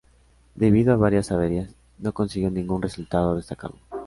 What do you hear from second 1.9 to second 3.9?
no consiguió ningún resultado destacado.